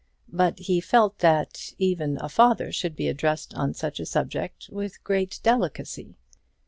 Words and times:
But 0.33 0.57
he 0.57 0.81
felt 0.81 1.19
that 1.19 1.73
even 1.77 2.17
a 2.21 2.27
father 2.27 2.71
should 2.71 2.95
be 2.95 3.07
addressed 3.07 3.53
on 3.53 3.75
such 3.75 3.99
a 3.99 4.05
subject 4.07 4.67
with 4.71 5.03
great 5.03 5.39
delicacy. 5.43 6.15